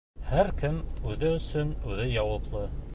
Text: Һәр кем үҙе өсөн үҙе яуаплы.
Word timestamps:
Һәр 0.29 0.47
кем 0.61 0.79
үҙе 1.11 1.31
өсөн 1.41 1.77
үҙе 1.91 2.11
яуаплы. 2.19 2.69